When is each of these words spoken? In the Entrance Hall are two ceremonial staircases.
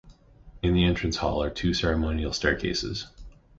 In 0.63 0.73
the 0.73 0.83
Entrance 0.83 1.17
Hall 1.17 1.43
are 1.43 1.51
two 1.51 1.75
ceremonial 1.75 2.33
staircases. 2.33 3.05